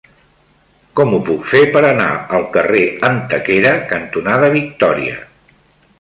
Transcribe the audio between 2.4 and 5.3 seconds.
carrer Antequera cantonada Victòria?